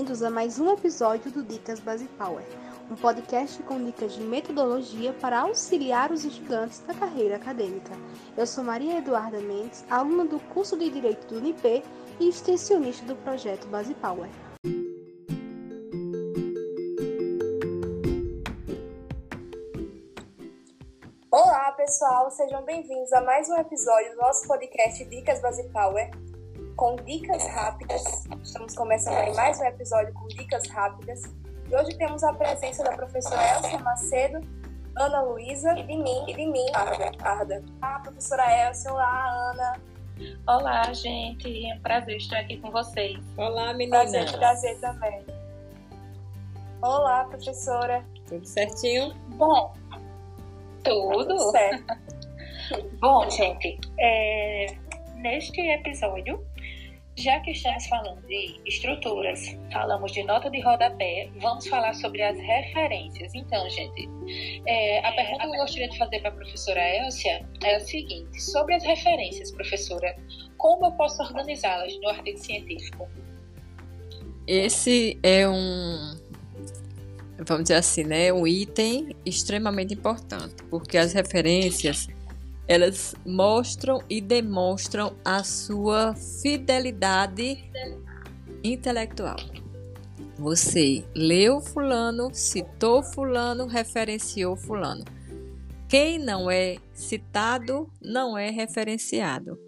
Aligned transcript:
bem-vindos 0.00 0.22
a 0.22 0.30
mais 0.30 0.58
um 0.58 0.72
episódio 0.72 1.30
do 1.30 1.42
Dicas 1.42 1.78
Base 1.78 2.08
Power, 2.16 2.42
um 2.90 2.96
podcast 2.96 3.62
com 3.64 3.84
dicas 3.84 4.14
de 4.14 4.22
metodologia 4.22 5.12
para 5.12 5.40
auxiliar 5.40 6.10
os 6.10 6.24
estudantes 6.24 6.78
da 6.80 6.94
carreira 6.94 7.36
acadêmica. 7.36 7.92
Eu 8.34 8.46
sou 8.46 8.64
Maria 8.64 8.96
Eduarda 8.96 9.38
Mendes, 9.40 9.84
aluna 9.90 10.24
do 10.24 10.40
curso 10.40 10.78
de 10.78 10.88
Direito 10.88 11.26
do 11.26 11.36
UNIP 11.36 11.84
e 12.18 12.30
extensionista 12.30 13.04
do 13.04 13.14
projeto 13.16 13.66
Base 13.66 13.92
Power. 13.92 14.30
Olá, 21.30 21.72
pessoal, 21.72 22.30
sejam 22.30 22.64
bem-vindos 22.64 23.12
a 23.12 23.20
mais 23.20 23.50
um 23.50 23.56
episódio 23.58 24.12
do 24.12 24.16
nosso 24.16 24.48
podcast 24.48 25.04
Dicas 25.04 25.42
Base 25.42 25.68
Power 25.68 26.10
com 26.80 26.96
dicas 26.96 27.46
rápidas. 27.48 28.26
Estamos 28.42 28.74
começando 28.74 29.12
aí 29.12 29.34
mais 29.34 29.60
um 29.60 29.64
episódio 29.64 30.14
com 30.14 30.26
dicas 30.28 30.66
rápidas. 30.68 31.24
E 31.68 31.76
hoje 31.76 31.94
temos 31.98 32.24
a 32.24 32.32
presença 32.32 32.82
da 32.82 32.92
professora 32.92 33.58
Elcia 33.58 33.78
Macedo, 33.80 34.40
Ana 34.96 35.20
Luísa 35.20 35.78
e 35.78 35.82
de 35.82 35.94
mim, 35.94 36.24
e 36.26 36.32
de 36.32 36.46
mim, 36.46 36.64
Arda. 36.72 37.12
Arda. 37.20 37.62
Ah, 37.82 38.00
professora 38.02 38.66
Elcia, 38.66 38.90
olá, 38.94 39.50
Ana. 39.50 39.80
Olá, 40.48 40.90
gente. 40.94 41.66
É 41.70 41.74
um 41.74 41.80
prazer 41.80 42.16
estar 42.16 42.38
aqui 42.38 42.56
com 42.56 42.70
vocês. 42.70 43.20
Olá, 43.36 43.74
meninas. 43.74 44.10
Prazer, 44.10 44.38
prazer 44.38 44.80
também. 44.80 45.26
Olá, 46.80 47.24
professora. 47.24 48.02
Tudo 48.26 48.46
certinho? 48.46 49.12
Bom, 49.36 49.74
tudo. 50.82 51.26
Tudo 51.26 51.50
certo. 51.50 51.98
Bom, 53.00 53.28
gente, 53.28 53.78
é, 53.98 54.74
neste 55.16 55.60
episódio 55.60 56.42
já 57.20 57.38
que 57.40 57.50
estamos 57.50 57.86
falando 57.86 58.20
de 58.26 58.60
estruturas, 58.66 59.56
falamos 59.72 60.12
de 60.12 60.22
nota 60.24 60.50
de 60.50 60.60
rodapé, 60.60 61.30
vamos 61.36 61.66
falar 61.68 61.94
sobre 61.94 62.22
as 62.22 62.38
referências. 62.38 63.34
Então, 63.34 63.68
gente, 63.68 64.08
é, 64.66 65.06
a 65.06 65.12
pergunta 65.12 65.46
que 65.46 65.56
eu 65.56 65.60
gostaria 65.60 65.88
de 65.88 65.98
fazer 65.98 66.20
para 66.20 66.30
a 66.30 66.32
professora 66.32 66.80
Elcia 66.80 67.46
é 67.62 67.76
a 67.76 67.80
seguinte: 67.80 68.40
sobre 68.40 68.74
as 68.74 68.84
referências, 68.84 69.50
professora, 69.52 70.16
como 70.56 70.86
eu 70.86 70.92
posso 70.92 71.22
organizá-las 71.22 71.98
no 72.00 72.08
artigo 72.08 72.38
científico? 72.38 73.08
Esse 74.46 75.18
é 75.22 75.48
um, 75.48 76.18
vamos 77.38 77.64
dizer 77.64 77.76
assim, 77.76 78.04
né, 78.04 78.32
um 78.32 78.46
item 78.46 79.14
extremamente 79.24 79.94
importante, 79.94 80.56
porque 80.70 80.96
as 80.98 81.12
referências 81.12 82.08
elas 82.70 83.16
mostram 83.26 84.00
e 84.08 84.20
demonstram 84.20 85.16
a 85.24 85.42
sua 85.42 86.14
fidelidade 86.14 87.68
intelectual. 88.62 89.34
Você 90.38 91.04
leu 91.12 91.60
fulano, 91.60 92.30
citou 92.32 93.02
fulano, 93.02 93.66
referenciou 93.66 94.56
fulano. 94.56 95.04
Quem 95.88 96.16
não 96.16 96.48
é 96.48 96.76
citado 96.94 97.90
não 98.00 98.38
é 98.38 98.50
referenciado. 98.50 99.58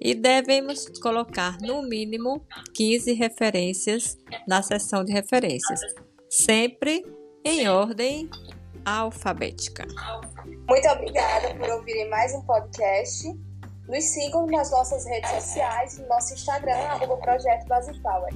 E 0.00 0.14
devemos 0.14 0.88
colocar 0.98 1.58
no 1.60 1.82
mínimo 1.82 2.42
15 2.72 3.12
referências 3.12 4.16
na 4.48 4.62
seção 4.62 5.04
de 5.04 5.12
referências, 5.12 5.80
sempre 6.30 7.04
em 7.44 7.68
ordem 7.68 8.30
alfabética. 8.86 9.84
Muito 10.68 10.88
obrigada 10.88 11.52
por 11.56 11.68
ouvirem 11.68 12.08
mais 12.08 12.32
um 12.32 12.40
podcast. 12.42 13.28
Nos 13.88 14.04
sigam 14.04 14.46
nas 14.46 14.70
nossas 14.70 15.04
redes 15.04 15.30
sociais, 15.30 15.98
no 15.98 16.08
nosso 16.08 16.34
Instagram, 16.34 16.76
arroba 16.76 17.16
Projeto 17.18 17.66
Base 17.66 18.00
Power. 18.00 18.32